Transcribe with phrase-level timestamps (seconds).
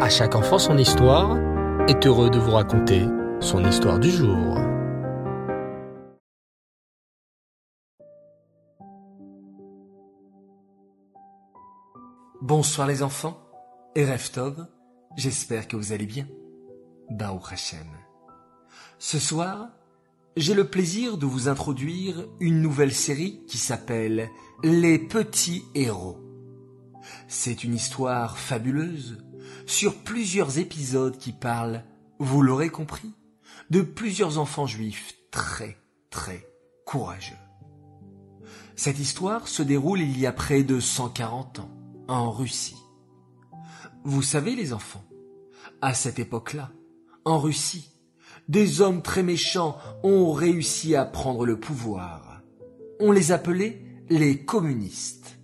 [0.00, 1.38] À chaque enfant son histoire
[1.88, 3.06] est heureux de vous raconter
[3.38, 4.58] son histoire du jour.
[12.42, 13.38] Bonsoir les enfants
[13.94, 14.66] et Reftov,
[15.16, 16.26] j'espère que vous allez bien.
[17.10, 17.86] Bao Hashem.
[18.98, 19.68] Ce soir,
[20.36, 24.28] j'ai le plaisir de vous introduire une nouvelle série qui s'appelle
[24.64, 26.18] Les petits héros.
[27.28, 29.18] C'est une histoire fabuleuse
[29.66, 31.84] sur plusieurs épisodes qui parlent,
[32.18, 33.12] vous l'aurez compris,
[33.70, 35.76] de plusieurs enfants juifs très
[36.10, 36.46] très
[36.86, 37.34] courageux.
[38.76, 41.70] Cette histoire se déroule il y a près de 140 ans,
[42.08, 42.76] en Russie.
[44.04, 45.04] Vous savez les enfants,
[45.80, 46.70] à cette époque-là,
[47.24, 47.90] en Russie,
[48.48, 52.42] des hommes très méchants ont réussi à prendre le pouvoir.
[53.00, 55.38] On les appelait les communistes.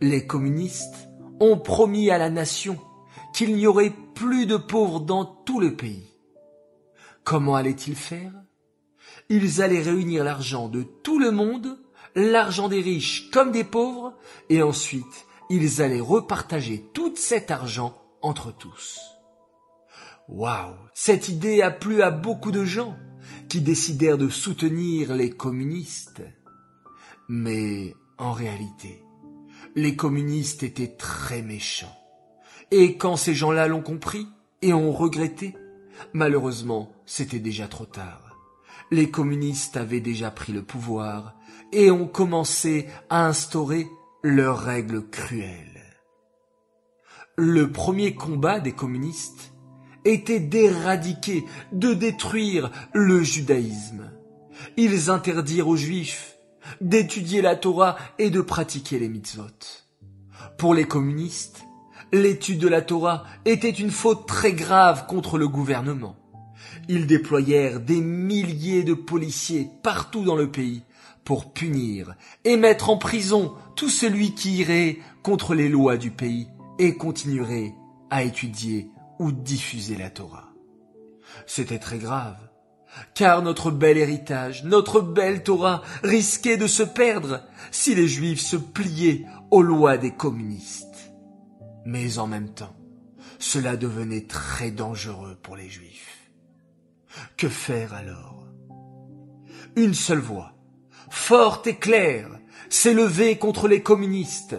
[0.00, 1.08] Les communistes
[1.40, 2.78] ont promis à la nation
[3.40, 6.12] qu'il n'y aurait plus de pauvres dans tout le pays.
[7.24, 8.34] Comment allaient-ils faire?
[9.30, 11.78] Ils allaient réunir l'argent de tout le monde,
[12.14, 14.12] l'argent des riches comme des pauvres,
[14.50, 19.00] et ensuite ils allaient repartager tout cet argent entre tous.
[20.28, 22.94] Waouh Cette idée a plu à beaucoup de gens
[23.48, 26.20] qui décidèrent de soutenir les communistes.
[27.30, 29.02] Mais en réalité,
[29.76, 31.99] les communistes étaient très méchants.
[32.70, 34.28] Et quand ces gens-là l'ont compris
[34.62, 35.56] et ont regretté,
[36.12, 38.36] malheureusement, c'était déjà trop tard.
[38.90, 41.34] Les communistes avaient déjà pris le pouvoir
[41.72, 43.86] et ont commencé à instaurer
[44.22, 45.66] leurs règles cruelles.
[47.36, 49.52] Le premier combat des communistes
[50.04, 54.10] était d'éradiquer, de détruire le judaïsme.
[54.76, 56.36] Ils interdirent aux juifs
[56.80, 59.46] d'étudier la Torah et de pratiquer les mitzvot.
[60.58, 61.62] Pour les communistes,
[62.12, 66.16] l'étude de la Torah était une faute très grave contre le gouvernement.
[66.88, 70.82] Ils déployèrent des milliers de policiers partout dans le pays
[71.24, 72.14] pour punir
[72.44, 76.48] et mettre en prison tout celui qui irait contre les lois du pays
[76.78, 77.74] et continuerait
[78.10, 80.48] à étudier ou diffuser la Torah.
[81.46, 82.38] C'était très grave,
[83.14, 88.56] car notre bel héritage, notre belle Torah risquait de se perdre si les Juifs se
[88.56, 90.89] pliaient aux lois des communistes.
[91.90, 92.76] Mais en même temps,
[93.40, 96.30] cela devenait très dangereux pour les Juifs.
[97.36, 98.46] Que faire alors?
[99.74, 100.52] Une seule voix,
[101.10, 102.28] forte et claire,
[102.84, 104.54] levée contre les communistes.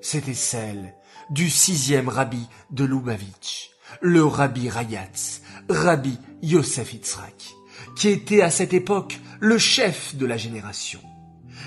[0.00, 0.94] C'était celle
[1.30, 7.52] du sixième rabbi de Lubavitch, le rabbi Rayatz, rabbi Yosef Yitzhak,
[7.96, 11.00] qui était à cette époque le chef de la génération.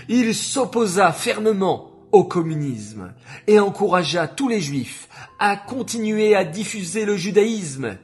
[0.07, 3.13] Il s'opposa fermement au communisme
[3.47, 5.09] et encouragea tous les juifs
[5.39, 7.97] à continuer à diffuser le judaïsme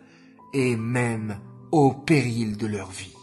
[0.54, 1.40] et même
[1.72, 3.16] au péril de leur vie.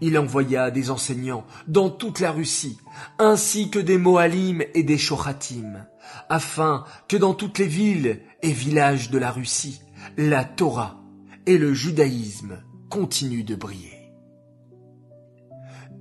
[0.00, 2.78] Il envoya des enseignants dans toute la Russie,
[3.18, 5.86] ainsi que des Moalim et des Shochatim,
[6.28, 9.80] afin que dans toutes les villes et villages de la Russie,
[10.16, 11.00] la Torah
[11.46, 14.12] et le judaïsme continuent de briller.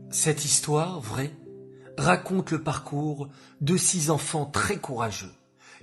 [0.10, 1.32] Cette histoire vraie
[2.02, 3.30] raconte le parcours
[3.62, 5.32] de six enfants très courageux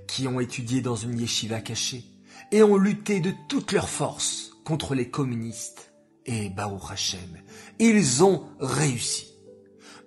[0.06, 2.04] qui ont étudié dans une yeshiva cachée
[2.52, 5.92] et ont lutté de toutes leurs forces contre les communistes.
[6.26, 7.38] Et Baruch Hashem,
[7.78, 9.34] ils ont réussi.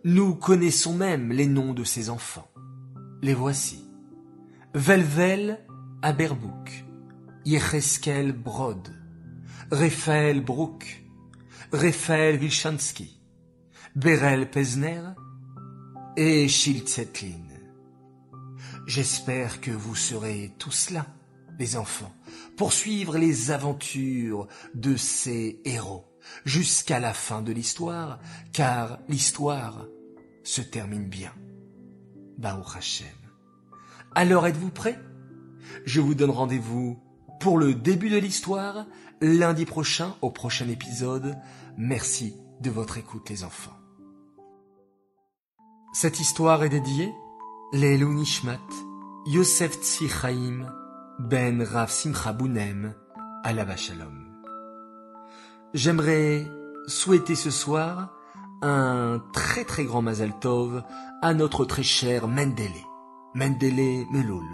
[0.03, 2.47] Nous connaissons même les noms de ces enfants.
[3.21, 3.83] Les voici.
[4.73, 5.59] Velvel
[6.01, 6.85] Aberbouk,
[7.45, 8.95] Yecheskel Brod,
[9.71, 11.03] Raphaël Brook,
[11.71, 13.21] Raphaël Wilchansky,
[13.95, 15.01] Berel Pesner
[16.17, 17.47] et Shiltsetlin.
[18.87, 21.05] J'espère que vous serez tous là,
[21.59, 22.13] les enfants,
[22.57, 26.05] pour suivre les aventures de ces héros
[26.45, 28.19] jusqu'à la fin de l'histoire,
[28.53, 29.85] car l'histoire
[30.43, 31.33] se termine bien.
[32.37, 33.07] Baou Hashem.
[34.15, 34.99] Alors êtes-vous prêts?
[35.85, 36.99] Je vous donne rendez-vous
[37.39, 38.85] pour le début de l'histoire
[39.21, 41.37] lundi prochain au prochain épisode.
[41.77, 43.80] Merci de votre écoute les enfants.
[45.93, 47.13] Cette histoire est dédiée
[47.73, 48.61] Lélu Nishmat,
[49.25, 50.09] Yosef Tzvi
[51.19, 52.95] Ben Rav Simcha Bounem,
[53.43, 54.25] Alava Shalom.
[55.73, 56.47] J'aimerais
[56.87, 58.13] souhaiter ce soir
[58.61, 60.81] un très très grand Mazal Tov
[61.21, 62.71] à notre très cher Mendele.
[63.35, 64.47] Mendele Meloul.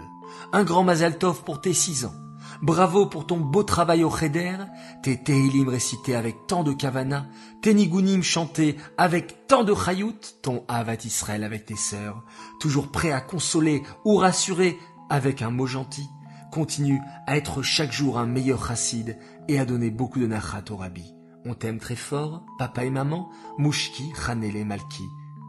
[0.52, 2.14] Un grand Mazal Tov pour tes six ans.
[2.60, 4.56] Bravo pour ton beau travail au Cheder,
[5.02, 7.26] tes Tehilim récités avec tant de Kavana,
[7.62, 12.24] tes Nigunim chantés avec tant de Chayout, ton Avat Israël avec tes sœurs,
[12.60, 14.76] toujours prêt à consoler ou rassurer
[15.08, 16.08] avec un mot gentil,
[16.50, 19.18] Continue à être chaque jour un meilleur chassid
[19.48, 21.14] et à donner beaucoup de nachat au rabbi.
[21.44, 23.28] On t'aime très fort, papa et maman,
[23.58, 25.04] Mouchki, Hanele, Malki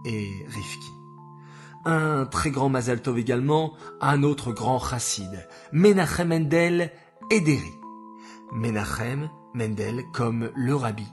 [0.05, 0.98] et Rifki.
[1.85, 6.91] Un très grand Mazal Tov également, un autre grand chassid, Menachem Mendel
[7.31, 7.71] Ederi.
[8.51, 11.07] Menachem Mendel comme le rabbi.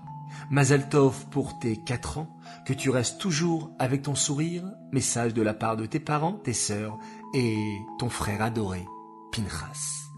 [0.50, 2.36] Mazal Tov pour tes quatre ans,
[2.66, 6.52] que tu restes toujours avec ton sourire, message de la part de tes parents, tes
[6.52, 6.98] sœurs
[7.32, 7.56] et
[7.98, 8.84] ton frère adoré,
[9.32, 10.10] Pinchas.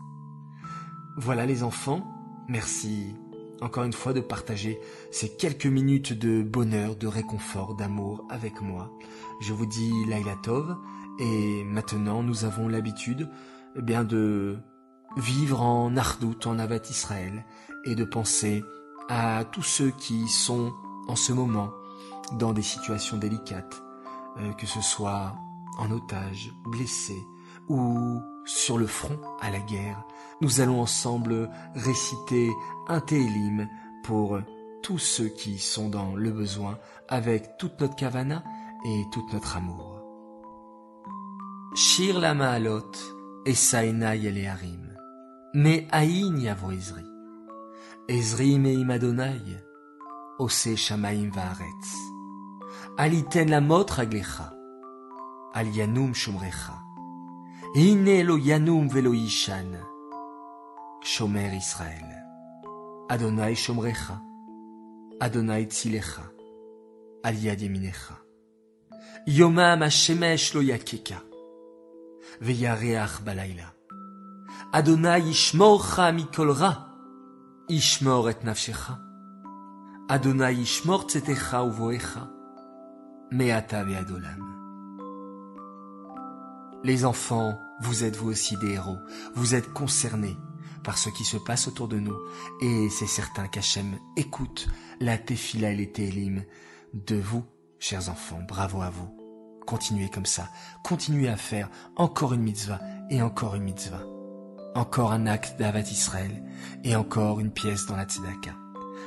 [1.19, 2.05] Voilà les enfants,
[2.49, 3.15] merci
[3.61, 8.91] encore une fois de partager ces quelques minutes de bonheur, de réconfort, d'amour avec moi.
[9.41, 10.77] Je vous dis Laila Tov
[11.19, 13.29] et maintenant nous avons l'habitude
[13.77, 14.59] eh bien de
[15.17, 17.45] vivre en Ardout, en Avat Israël
[17.85, 18.63] et de penser
[19.09, 20.73] à tous ceux qui sont
[21.09, 21.71] en ce moment
[22.33, 23.83] dans des situations délicates,
[24.39, 25.35] euh, que ce soit
[25.79, 27.23] en otage, blessés
[27.69, 30.05] ou sur le front à la guerre.
[30.41, 32.49] Nous allons ensemble réciter
[32.87, 33.69] un Télim
[34.05, 34.39] pour
[34.83, 38.45] tous ceux qui sont dans le besoin avec toute notre kavana
[38.87, 40.01] et tout notre amour.
[41.75, 42.93] Shir la ma'alot,
[43.47, 44.95] esaina yeleharim,
[45.55, 47.05] me aïn yavo Ezri.
[48.09, 49.43] Ezri meim Adonai,
[50.39, 51.91] ose shamaim va'aretz.
[52.97, 54.55] Aliten la mot raglecha,
[55.53, 56.79] al yanum shumrecha.
[57.75, 59.77] Ine lo yanum velo yishan,
[61.09, 62.11] shomer Israël.
[63.09, 64.21] Adonai shomrecha,
[65.21, 66.25] Adonai tzilecha,
[67.25, 68.17] al yad yeminecha.
[69.27, 71.21] Yomam hashemesh lo yakeka,
[72.43, 73.69] veyareach balayla.
[74.75, 76.73] Adonai yishmorcha mikol ra,
[77.71, 78.99] yishmor et nafshecha.
[80.11, 82.29] Adonai yishmor tzetecha uvoecha,
[83.33, 84.45] meata ve'adolam.
[86.85, 88.99] Les enfants, vous êtes vous aussi des héros,
[89.35, 90.37] vous êtes concernés
[90.89, 92.17] par ce qui se passe autour de nous,
[92.63, 94.69] et c'est certain qu'Hachem écoute
[95.01, 96.45] la tefila et les télim
[96.95, 97.45] de vous,
[97.79, 99.15] chers enfants, bravo à vous.
[99.67, 100.49] Continuez comme ça,
[100.83, 102.81] continuez à faire encore une mitzvah
[103.11, 104.03] et encore une mitzvah.
[104.75, 106.43] Encore un acte d'Avat Israël
[106.85, 108.57] et encore une pièce dans la tzedaka.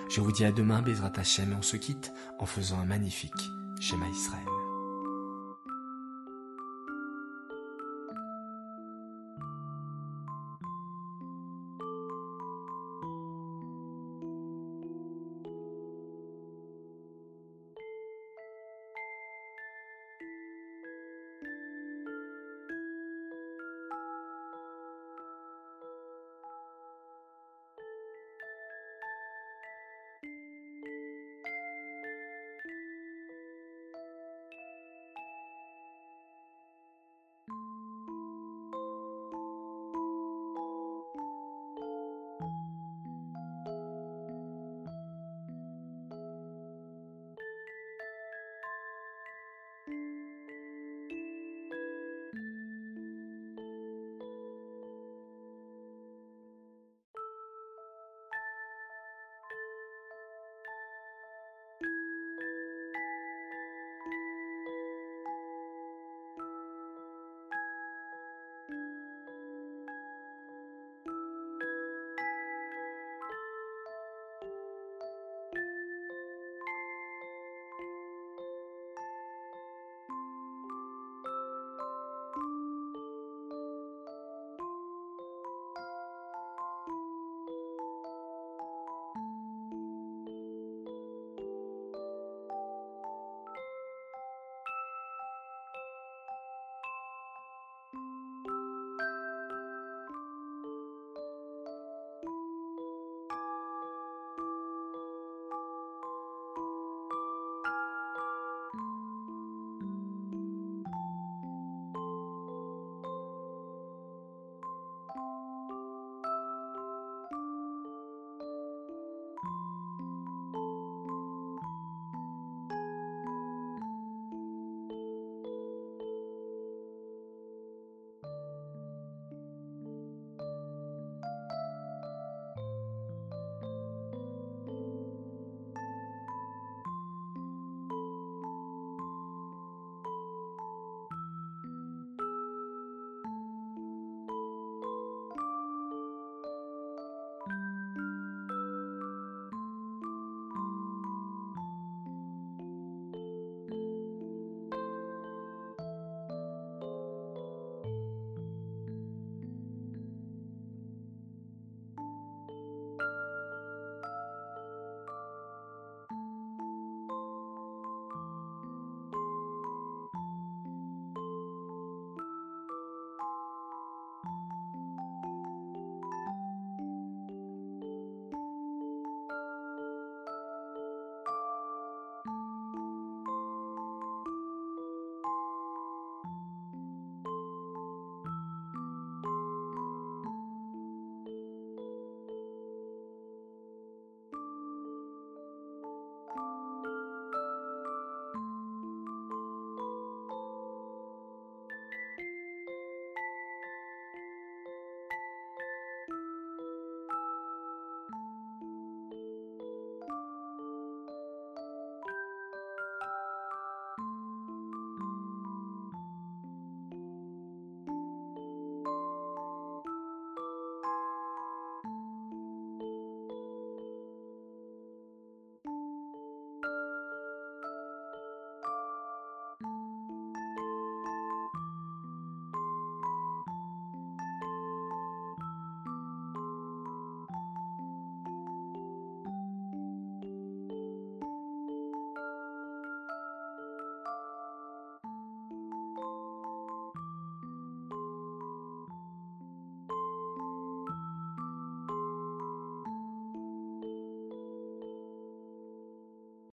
[0.08, 3.32] Je vous dis à demain, Bezrat Hachem, et on se quitte en faisant un magnifique
[3.80, 4.61] Shema Israël.